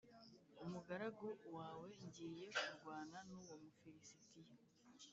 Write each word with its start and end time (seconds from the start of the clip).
umugaragu 0.63 1.27
wawe 1.55 1.89
ngiye 2.05 2.47
kurwana 2.63 3.17
n’uwo 3.27 3.55
Mufilisitiya. 3.63 4.55